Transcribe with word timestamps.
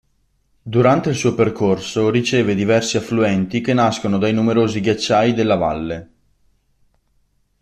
Durante 0.63 1.09
il 1.09 1.15
suo 1.15 1.35
percorso 1.35 2.09
riceve 2.09 2.55
diversi 2.55 2.97
affluenti 2.97 3.61
che 3.61 3.75
nascono 3.75 4.17
dai 4.17 4.33
numerosi 4.33 4.79
ghiacciai 4.81 5.31
della 5.35 5.57
valle. 5.57 6.09